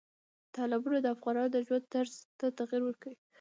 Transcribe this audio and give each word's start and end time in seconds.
تالابونه 0.55 0.97
د 1.01 1.07
افغانانو 1.15 1.53
د 1.53 1.57
ژوند 1.67 1.85
طرز 1.93 2.13
ته 2.39 2.45
تغیر 2.59 2.81
ورکوي. 2.85 3.17